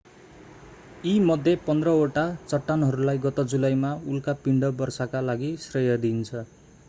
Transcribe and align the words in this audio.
यी 1.05 1.19
मध्ये 1.21 1.53
पन्ध्र 1.67 1.89
वटा 1.99 2.23
चट्टानहरूलाई 2.45 3.17
गत 3.25 3.39
जुलाईमा 3.51 3.93
उल्का 4.07 4.33
पिण्ड 4.45 4.65
वर्षाका 4.79 5.21
लागि 5.23 5.55
श्रेय 5.61 5.97
दिइन्छ 5.97 6.33